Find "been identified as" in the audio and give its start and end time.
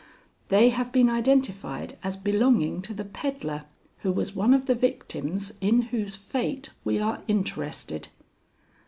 0.91-2.17